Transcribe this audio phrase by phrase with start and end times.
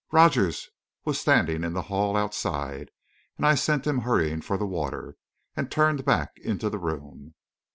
[0.11, 0.69] Rogers
[1.05, 2.89] was standing in the hall outside,
[3.37, 5.15] and I sent him hurrying for the water,
[5.55, 7.35] and turned back into the room.